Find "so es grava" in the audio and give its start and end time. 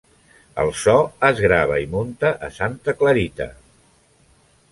0.83-1.75